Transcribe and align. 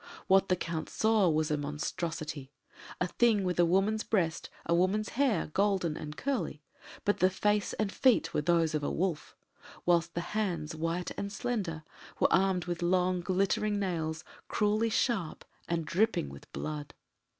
What 0.25 0.49
the 0.49 0.55
Count 0.55 0.89
saw 0.89 1.29
was 1.29 1.51
a 1.51 1.57
monstrosity 1.57 2.49
a 2.99 3.05
thing 3.07 3.43
with 3.43 3.59
a 3.59 3.65
woman's 3.67 4.03
breast, 4.03 4.49
a 4.65 4.73
woman's 4.73 5.09
hair, 5.09 5.51
golden 5.53 5.95
and 5.95 6.17
curly, 6.17 6.63
but 7.05 7.19
the 7.19 7.29
face 7.29 7.73
and 7.73 7.91
feet 7.91 8.33
were 8.33 8.41
those 8.41 8.73
of 8.73 8.83
a 8.83 8.89
wolf; 8.89 9.35
whilst 9.85 10.15
the 10.15 10.21
hands, 10.33 10.73
white 10.73 11.11
and 11.19 11.31
slender, 11.31 11.83
were 12.19 12.33
armed 12.33 12.65
with 12.65 12.81
long, 12.81 13.19
glittering 13.21 13.77
nails, 13.77 14.23
cruelly 14.47 14.89
sharp 14.89 15.45
and 15.69 15.85
dripping 15.85 16.29
with 16.29 16.51
blood. 16.51 16.95